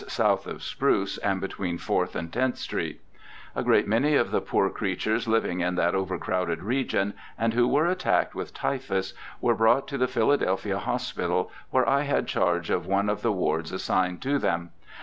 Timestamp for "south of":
0.07-0.63